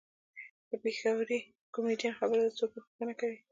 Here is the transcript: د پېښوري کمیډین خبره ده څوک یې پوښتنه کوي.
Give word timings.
د 0.69 0.71
پېښوري 0.83 1.39
کمیډین 1.73 2.13
خبره 2.19 2.41
ده 2.45 2.51
څوک 2.57 2.69
یې 2.75 2.79
پوښتنه 2.85 3.13
کوي. 3.19 3.39